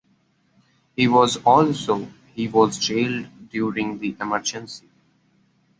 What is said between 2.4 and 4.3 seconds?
was jailed during The